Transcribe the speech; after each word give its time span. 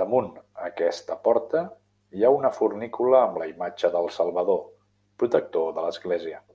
Damunt 0.00 0.28
aquesta 0.66 1.16
porta 1.30 1.64
hi 2.18 2.26
ha 2.28 2.34
una 2.40 2.52
fornícula 2.60 3.24
amb 3.24 3.42
la 3.44 3.50
imatge 3.56 3.94
del 4.00 4.14
Salvador, 4.22 4.64
protector 5.26 5.78
de 5.82 5.92
l'església. 5.92 6.48